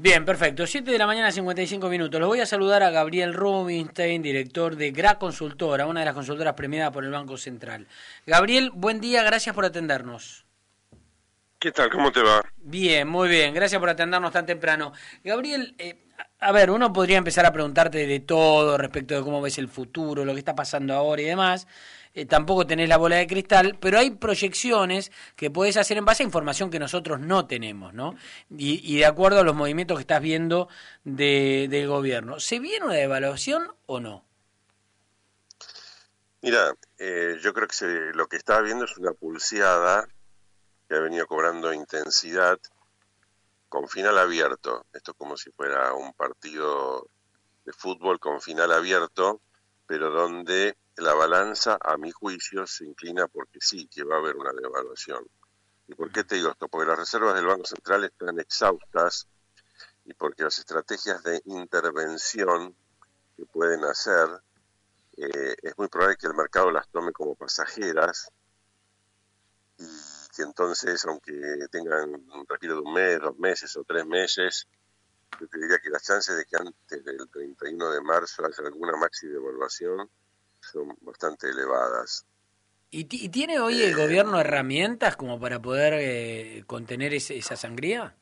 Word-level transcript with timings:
Bien, 0.00 0.24
perfecto. 0.24 0.64
7 0.64 0.92
de 0.92 0.96
la 0.96 1.08
mañana, 1.08 1.32
55 1.32 1.88
minutos. 1.88 2.20
Los 2.20 2.28
voy 2.28 2.38
a 2.38 2.46
saludar 2.46 2.84
a 2.84 2.90
Gabriel 2.90 3.34
Rubinstein, 3.34 4.22
director 4.22 4.76
de 4.76 4.92
GRA 4.92 5.18
Consultora, 5.18 5.86
una 5.86 5.98
de 5.98 6.06
las 6.06 6.14
consultoras 6.14 6.54
premiadas 6.54 6.92
por 6.92 7.04
el 7.04 7.10
Banco 7.10 7.36
Central. 7.36 7.88
Gabriel, 8.24 8.70
buen 8.72 9.00
día, 9.00 9.24
gracias 9.24 9.56
por 9.56 9.64
atendernos. 9.64 10.46
¿Qué 11.58 11.72
tal? 11.72 11.90
¿Cómo 11.90 12.12
te 12.12 12.22
va? 12.22 12.40
Bien, 12.58 13.08
muy 13.08 13.28
bien. 13.28 13.52
Gracias 13.52 13.80
por 13.80 13.88
atendernos 13.88 14.30
tan 14.30 14.46
temprano. 14.46 14.92
Gabriel, 15.24 15.74
eh, 15.78 15.98
a 16.40 16.52
ver, 16.52 16.70
uno 16.70 16.92
podría 16.92 17.18
empezar 17.18 17.46
a 17.46 17.52
preguntarte 17.52 18.06
de 18.06 18.20
todo 18.20 18.78
respecto 18.78 19.14
de 19.14 19.22
cómo 19.22 19.40
ves 19.40 19.58
el 19.58 19.68
futuro, 19.68 20.24
lo 20.24 20.34
que 20.34 20.38
está 20.38 20.54
pasando 20.54 20.94
ahora 20.94 21.22
y 21.22 21.24
demás. 21.24 21.66
Eh, 22.14 22.26
tampoco 22.26 22.66
tenés 22.66 22.88
la 22.88 22.96
bola 22.96 23.16
de 23.16 23.26
cristal, 23.26 23.76
pero 23.80 23.98
hay 23.98 24.12
proyecciones 24.12 25.12
que 25.36 25.50
podés 25.50 25.76
hacer 25.76 25.98
en 25.98 26.04
base 26.04 26.22
a 26.22 26.26
información 26.26 26.70
que 26.70 26.78
nosotros 26.78 27.20
no 27.20 27.46
tenemos, 27.46 27.92
¿no? 27.92 28.14
Y, 28.50 28.98
de 28.98 29.06
acuerdo 29.06 29.40
a 29.40 29.44
los 29.44 29.54
movimientos 29.54 29.98
que 29.98 30.02
estás 30.02 30.22
viendo 30.22 30.68
de, 31.04 31.66
del 31.70 31.88
gobierno. 31.88 32.40
¿Se 32.40 32.60
viene 32.60 32.86
una 32.86 32.94
devaluación 32.94 33.72
o 33.86 34.00
no? 34.00 34.24
Mira, 36.40 36.72
eh, 36.98 37.36
yo 37.42 37.52
creo 37.52 37.66
que 37.66 37.86
lo 38.14 38.26
que 38.28 38.36
está 38.36 38.60
viendo 38.60 38.84
es 38.84 38.96
una 38.96 39.12
pulseada 39.12 40.08
que 40.88 40.94
ha 40.94 41.00
venido 41.00 41.26
cobrando 41.26 41.72
intensidad 41.72 42.58
con 43.68 43.88
final 43.88 44.18
abierto. 44.18 44.86
Esto 44.92 45.12
es 45.12 45.16
como 45.16 45.36
si 45.36 45.50
fuera 45.52 45.92
un 45.94 46.12
partido 46.14 47.08
de 47.64 47.72
fútbol 47.72 48.18
con 48.18 48.40
final 48.40 48.72
abierto, 48.72 49.40
pero 49.86 50.10
donde 50.10 50.76
la 50.96 51.14
balanza, 51.14 51.78
a 51.80 51.96
mi 51.96 52.10
juicio, 52.10 52.66
se 52.66 52.84
inclina 52.84 53.28
porque 53.28 53.58
sí, 53.60 53.86
que 53.88 54.04
va 54.04 54.16
a 54.16 54.18
haber 54.18 54.36
una 54.36 54.52
devaluación. 54.52 55.26
¿Y 55.86 55.94
por 55.94 56.10
qué 56.10 56.24
te 56.24 56.34
digo 56.34 56.50
esto? 56.50 56.68
Porque 56.68 56.88
las 56.88 56.98
reservas 56.98 57.34
del 57.34 57.46
Banco 57.46 57.64
Central 57.64 58.04
están 58.04 58.38
exhaustas 58.40 59.26
y 60.04 60.14
porque 60.14 60.44
las 60.44 60.58
estrategias 60.58 61.22
de 61.22 61.40
intervención 61.46 62.74
que 63.36 63.46
pueden 63.46 63.84
hacer, 63.84 64.28
eh, 65.16 65.56
es 65.62 65.78
muy 65.78 65.88
probable 65.88 66.16
que 66.16 66.26
el 66.26 66.34
mercado 66.34 66.70
las 66.70 66.88
tome 66.88 67.12
como 67.12 67.34
pasajeras 67.34 68.30
y 69.78 69.84
que 70.38 70.44
entonces, 70.44 71.04
aunque 71.04 71.32
tengan 71.68 72.14
un 72.14 72.46
respiro 72.48 72.76
de 72.76 72.80
un 72.82 72.94
mes, 72.94 73.18
dos 73.20 73.36
meses 73.40 73.76
o 73.76 73.82
tres 73.82 74.06
meses, 74.06 74.68
yo 75.40 75.48
te 75.48 75.58
diría 75.58 75.78
que 75.82 75.90
las 75.90 76.04
chances 76.04 76.36
de 76.36 76.44
que 76.44 76.56
antes 76.56 77.04
del 77.04 77.28
31 77.28 77.90
de 77.90 78.00
marzo 78.00 78.46
haya 78.46 78.68
alguna 78.68 78.96
maxi 78.96 79.26
devaluación 79.26 80.08
son 80.60 80.96
bastante 81.00 81.48
elevadas. 81.48 82.24
¿Y, 82.90 83.04
tiene 83.04 83.58
hoy 83.58 83.82
el 83.82 83.90
eh, 83.90 83.94
gobierno 83.94 84.40
herramientas 84.40 85.16
como 85.16 85.40
para 85.40 85.60
poder 85.60 85.94
eh, 85.94 86.62
contener 86.68 87.12
esa 87.14 87.56
sangría? 87.56 88.14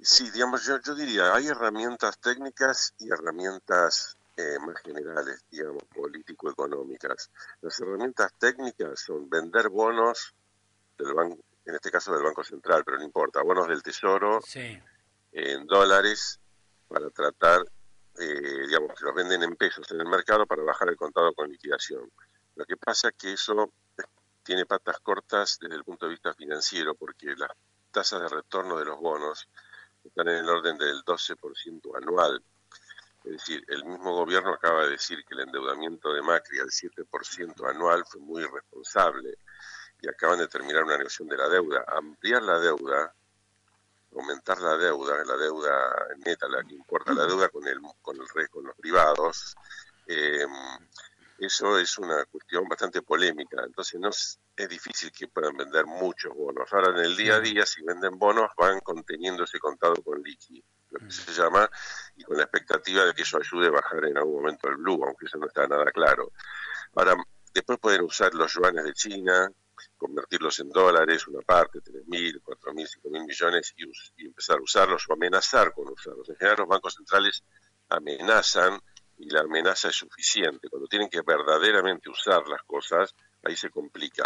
Sí, 0.00 0.30
digamos, 0.30 0.64
yo, 0.64 0.80
yo 0.80 0.94
diría, 0.94 1.34
hay 1.34 1.48
herramientas 1.48 2.18
técnicas 2.20 2.94
y 2.98 3.12
herramientas 3.12 4.16
eh, 4.36 4.58
más 4.60 4.80
generales, 4.82 5.44
digamos, 5.50 5.82
político-económicas. 5.84 7.30
Las 7.62 7.80
herramientas 7.80 8.32
técnicas 8.38 9.00
son 9.00 9.28
vender 9.28 9.68
bonos 9.68 10.34
del 10.98 11.14
banco, 11.14 11.38
en 11.64 11.74
este 11.74 11.90
caso 11.90 12.14
del 12.14 12.22
Banco 12.22 12.44
Central, 12.44 12.82
pero 12.84 12.98
no 12.98 13.04
importa, 13.04 13.42
bonos 13.42 13.68
del 13.68 13.82
Tesoro 13.82 14.40
en 15.32 15.66
dólares 15.66 16.40
para 16.88 17.10
tratar 17.10 17.64
eh, 18.18 18.66
digamos, 18.66 18.98
que 18.98 19.04
los 19.04 19.14
venden 19.14 19.42
en 19.42 19.56
pesos 19.56 19.90
en 19.90 20.00
el 20.00 20.06
mercado 20.06 20.46
para 20.46 20.62
bajar 20.62 20.88
el 20.88 20.96
contado 20.96 21.34
con 21.34 21.50
liquidación. 21.50 22.10
Lo 22.54 22.64
que 22.64 22.76
pasa 22.76 23.08
es 23.08 23.14
que 23.14 23.32
eso 23.34 23.72
tiene 24.42 24.64
patas 24.64 25.00
cortas 25.00 25.58
desde 25.60 25.74
el 25.74 25.84
punto 25.84 26.06
de 26.06 26.12
vista 26.12 26.32
financiero, 26.32 26.94
porque 26.94 27.34
las 27.36 27.50
tasas 27.90 28.22
de 28.22 28.28
retorno 28.28 28.78
de 28.78 28.86
los 28.86 28.98
bonos 28.98 29.48
están 30.02 30.28
en 30.28 30.36
el 30.36 30.48
orden 30.48 30.78
del 30.78 31.04
12% 31.04 31.96
anual. 31.96 32.42
Es 33.26 33.32
decir, 33.32 33.64
el 33.68 33.84
mismo 33.84 34.14
gobierno 34.14 34.54
acaba 34.54 34.84
de 34.84 34.90
decir 34.90 35.24
que 35.24 35.34
el 35.34 35.40
endeudamiento 35.40 36.12
de 36.12 36.22
Macri 36.22 36.60
al 36.60 36.70
7% 36.70 37.68
anual 37.68 38.04
fue 38.06 38.20
muy 38.20 38.42
irresponsable 38.42 39.36
y 40.00 40.08
acaban 40.08 40.38
de 40.38 40.48
terminar 40.48 40.84
una 40.84 40.96
negociación 40.96 41.28
de 41.28 41.36
la 41.36 41.48
deuda. 41.48 41.84
Ampliar 41.88 42.42
la 42.42 42.58
deuda 42.58 43.12
aumentar 44.18 44.58
la 44.60 44.76
deuda, 44.78 45.24
la 45.24 45.36
deuda 45.36 45.72
neta, 46.24 46.48
la 46.48 46.62
que 46.62 46.74
importa 46.74 47.12
la 47.12 47.26
deuda 47.26 47.48
con 47.50 47.66
el 47.68 47.78
con 48.00 48.16
el 48.16 48.48
con 48.48 48.64
los 48.64 48.74
privados, 48.76 49.54
eh, 50.06 50.46
eso 51.38 51.78
es 51.78 51.98
una 51.98 52.24
cuestión 52.24 52.66
bastante 52.68 53.02
polémica. 53.02 53.62
Entonces 53.64 54.00
no 54.00 54.08
es, 54.08 54.40
difícil 54.56 55.12
que 55.12 55.28
puedan 55.28 55.54
vender 55.54 55.84
muchos 55.84 56.34
bonos. 56.34 56.72
Ahora 56.72 56.98
en 56.98 57.04
el 57.04 57.14
día 57.14 57.34
a 57.34 57.40
día, 57.40 57.66
si 57.66 57.82
venden 57.82 58.18
bonos, 58.18 58.50
van 58.56 58.80
conteniendo 58.80 59.44
ese 59.44 59.58
contado 59.58 59.96
con 60.02 60.22
liqui, 60.22 60.64
lo 60.90 61.00
que 61.00 61.10
se 61.10 61.30
llama, 61.32 61.68
y 62.16 62.24
con 62.24 62.36
la 62.36 62.44
expectativa 62.44 63.04
de 63.04 63.14
que 63.14 63.22
eso 63.22 63.38
ayude 63.38 63.68
a 63.68 63.70
bajar 63.70 64.04
en 64.04 64.16
algún 64.16 64.36
momento 64.36 64.68
el 64.68 64.76
blue, 64.76 65.04
aunque 65.04 65.26
eso 65.26 65.38
no 65.38 65.46
está 65.46 65.66
nada 65.66 65.84
claro. 65.92 66.32
Ahora, 66.94 67.16
después 67.52 67.78
pueden 67.78 68.02
usar 68.02 68.34
los 68.34 68.52
yuanes 68.54 68.84
de 68.84 68.94
China, 68.94 69.50
convertirlos 69.96 70.58
en 70.60 70.70
dólares, 70.70 71.26
una 71.28 71.42
parte, 71.42 71.80
mil, 72.06 72.40
cuatro 72.42 72.72
mil, 72.72 72.86
cinco 72.86 73.10
mil 73.10 73.24
millones, 73.24 73.74
y, 73.76 74.26
empezar 74.26 74.58
a 74.58 74.62
usarlos 74.62 75.04
o 75.08 75.12
amenazar 75.12 75.72
con 75.72 75.88
usarlos. 75.88 76.28
En 76.30 76.36
general 76.36 76.58
los 76.60 76.68
bancos 76.68 76.94
centrales 76.94 77.44
amenazan 77.88 78.80
y 79.18 79.30
la 79.30 79.40
amenaza 79.40 79.88
es 79.88 79.96
suficiente. 79.96 80.68
Cuando 80.68 80.88
tienen 80.88 81.08
que 81.08 81.20
verdaderamente 81.22 82.10
usar 82.10 82.46
las 82.48 82.62
cosas, 82.62 83.14
ahí 83.42 83.56
se 83.56 83.70
complica. 83.70 84.24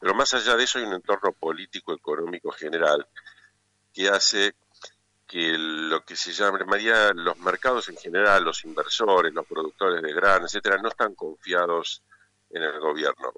Pero 0.00 0.14
más 0.14 0.34
allá 0.34 0.56
de 0.56 0.64
eso 0.64 0.78
hay 0.78 0.84
un 0.84 0.94
entorno 0.94 1.32
político, 1.32 1.92
económico 1.92 2.50
general 2.50 3.06
que 3.92 4.08
hace 4.08 4.54
que 5.34 5.58
lo 5.58 6.04
que 6.04 6.14
se 6.14 6.30
llamaría 6.30 7.12
los 7.12 7.36
mercados 7.40 7.88
en 7.88 7.96
general, 7.96 8.44
los 8.44 8.64
inversores, 8.64 9.34
los 9.34 9.44
productores 9.44 10.00
de 10.00 10.12
gran, 10.12 10.44
etcétera, 10.44 10.78
no 10.78 10.90
están 10.90 11.16
confiados 11.16 12.04
en 12.50 12.62
el 12.62 12.78
gobierno. 12.78 13.32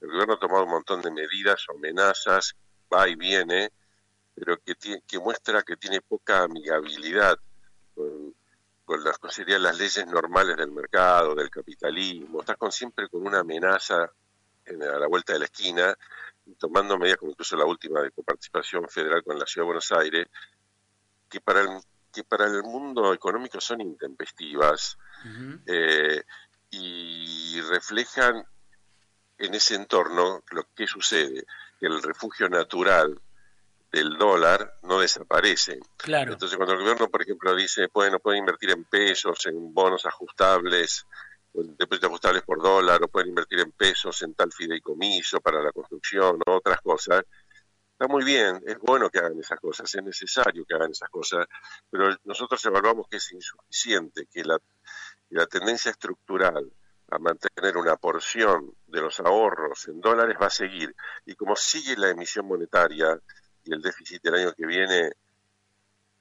El 0.00 0.12
gobierno 0.12 0.34
ha 0.34 0.38
tomado 0.38 0.62
un 0.62 0.70
montón 0.70 1.02
de 1.02 1.10
medidas, 1.10 1.66
amenazas, 1.74 2.54
va 2.94 3.08
y 3.08 3.16
viene, 3.16 3.72
pero 4.32 4.58
que, 4.58 4.76
que 5.04 5.18
muestra 5.18 5.64
que 5.64 5.76
tiene 5.76 6.00
poca 6.02 6.44
amigabilidad 6.44 7.36
con, 7.96 8.32
las, 9.02 9.18
las 9.20 9.76
leyes 9.76 10.06
normales 10.06 10.56
del 10.56 10.70
mercado, 10.70 11.34
del 11.34 11.50
capitalismo. 11.50 12.42
Está 12.42 12.54
con, 12.54 12.70
siempre 12.70 13.08
con 13.08 13.26
una 13.26 13.40
amenaza 13.40 14.08
en, 14.66 14.84
a 14.84 15.00
la 15.00 15.08
vuelta 15.08 15.32
de 15.32 15.40
la 15.40 15.46
esquina, 15.46 15.98
tomando 16.60 16.96
medidas 16.96 17.18
como 17.18 17.32
incluso 17.32 17.56
la 17.56 17.64
última 17.64 18.02
de 18.02 18.12
coparticipación 18.12 18.88
federal 18.88 19.24
con 19.24 19.36
la 19.36 19.46
Ciudad 19.46 19.64
de 19.64 19.66
Buenos 19.66 19.90
Aires, 19.90 20.28
que 21.30 21.40
para 21.40 21.60
el, 21.60 21.68
que 22.12 22.24
para 22.24 22.46
el 22.46 22.62
mundo 22.62 23.14
económico 23.14 23.60
son 23.60 23.80
intempestivas 23.80 24.98
eh, 25.66 26.22
y 26.70 27.60
reflejan 27.62 28.44
en 29.38 29.54
ese 29.54 29.74
entorno 29.74 30.42
lo 30.50 30.66
que 30.74 30.86
sucede, 30.86 31.44
que 31.78 31.86
el 31.86 32.02
refugio 32.02 32.48
natural 32.48 33.18
del 33.90 34.16
dólar 34.18 34.74
no 34.82 35.00
desaparece. 35.00 35.80
Claro. 35.96 36.32
Entonces 36.32 36.56
cuando 36.56 36.74
el 36.74 36.80
gobierno, 36.80 37.08
por 37.08 37.22
ejemplo, 37.22 37.54
dice, 37.54 37.88
bueno, 37.92 38.18
pueden 38.18 38.40
invertir 38.40 38.70
en 38.70 38.84
pesos, 38.84 39.46
en 39.46 39.72
bonos 39.72 40.06
ajustables, 40.06 41.06
depósitos 41.52 42.08
ajustables 42.08 42.42
por 42.42 42.62
dólar, 42.62 43.02
o 43.02 43.08
pueden 43.08 43.30
invertir 43.30 43.60
en 43.60 43.72
pesos 43.72 44.22
en 44.22 44.34
tal 44.34 44.52
fideicomiso 44.52 45.40
para 45.40 45.62
la 45.62 45.72
construcción 45.72 46.38
o 46.46 46.56
otras 46.56 46.80
cosas, 46.82 47.24
está 48.00 48.10
muy 48.10 48.24
bien, 48.24 48.62
es 48.66 48.78
bueno 48.78 49.10
que 49.10 49.18
hagan 49.18 49.38
esas 49.38 49.60
cosas, 49.60 49.94
es 49.94 50.02
necesario 50.02 50.64
que 50.64 50.74
hagan 50.74 50.90
esas 50.90 51.10
cosas, 51.10 51.46
pero 51.90 52.16
nosotros 52.24 52.64
evaluamos 52.64 53.06
que 53.08 53.18
es 53.18 53.32
insuficiente, 53.32 54.26
que 54.32 54.42
la, 54.42 54.58
que 54.58 55.34
la 55.34 55.46
tendencia 55.46 55.90
estructural 55.90 56.72
a 57.10 57.18
mantener 57.18 57.76
una 57.76 57.96
porción 57.96 58.72
de 58.86 59.02
los 59.02 59.20
ahorros 59.20 59.86
en 59.88 60.00
dólares 60.00 60.38
va 60.40 60.46
a 60.46 60.50
seguir. 60.50 60.96
Y 61.26 61.34
como 61.34 61.54
sigue 61.56 61.94
la 61.98 62.08
emisión 62.08 62.46
monetaria 62.46 63.20
y 63.64 63.74
el 63.74 63.82
déficit 63.82 64.22
del 64.22 64.36
año 64.36 64.54
que 64.54 64.64
viene 64.64 65.10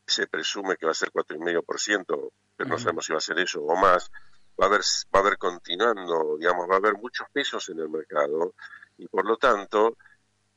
se 0.06 0.28
presume 0.28 0.76
que 0.76 0.86
va 0.86 0.92
a 0.92 0.96
ser 0.96 1.12
4,5%, 1.12 2.32
pero 2.58 2.70
no 2.70 2.78
sabemos 2.78 3.06
si 3.06 3.14
va 3.14 3.20
a 3.20 3.22
ser 3.22 3.40
eso 3.40 3.62
o 3.62 3.76
más, 3.78 4.12
va 4.60 4.66
a 4.66 4.68
haber, 4.68 4.82
va 5.16 5.20
a 5.20 5.22
haber 5.22 5.38
continuando, 5.38 6.36
digamos, 6.38 6.70
va 6.70 6.74
a 6.74 6.80
haber 6.80 6.96
muchos 6.96 7.30
pesos 7.32 7.70
en 7.70 7.80
el 7.80 7.88
mercado 7.88 8.54
y 8.98 9.08
por 9.08 9.26
lo 9.26 9.38
tanto 9.38 9.96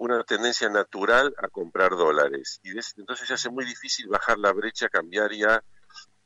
una 0.02 0.24
tendencia 0.24 0.68
natural 0.68 1.32
a 1.38 1.48
comprar 1.48 1.90
dólares. 1.90 2.60
Y 2.64 2.70
entonces 2.70 3.28
se 3.28 3.34
hace 3.34 3.50
muy 3.50 3.64
difícil 3.64 4.08
bajar 4.08 4.36
la 4.36 4.52
brecha 4.52 4.88
cambiaria 4.88 5.62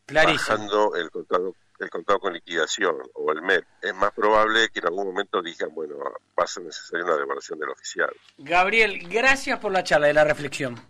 bajando 0.08 0.94
el 0.94 1.10
contado 1.10 1.54
el 1.78 1.90
contado 1.90 2.18
con 2.20 2.32
liquidación 2.32 2.96
o 3.12 3.32
el 3.32 3.42
MEP, 3.42 3.66
es 3.82 3.94
más 3.94 4.10
probable 4.12 4.70
que 4.70 4.78
en 4.78 4.86
algún 4.86 5.08
momento 5.08 5.42
digan, 5.42 5.68
bueno, 5.74 5.96
va 5.98 6.44
a 6.44 6.46
ser 6.46 6.62
necesaria 6.62 7.04
una 7.04 7.16
devaluación 7.16 7.58
del 7.58 7.68
oficial. 7.68 8.08
Gabriel, 8.38 9.06
gracias 9.10 9.58
por 9.58 9.72
la 9.72 9.84
charla 9.84 10.08
y 10.08 10.14
la 10.14 10.24
reflexión. 10.24 10.80